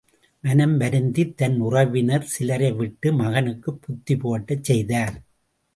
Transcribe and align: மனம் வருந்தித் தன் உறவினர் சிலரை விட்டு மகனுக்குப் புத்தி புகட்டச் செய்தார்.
மனம் 0.43 0.73
வருந்தித் 0.77 1.37
தன் 1.37 1.59
உறவினர் 1.59 2.25
சிலரை 2.27 2.71
விட்டு 2.71 3.11
மகனுக்குப் 3.13 3.81
புத்தி 3.81 4.15
புகட்டச் 4.15 4.63
செய்தார். 4.63 5.15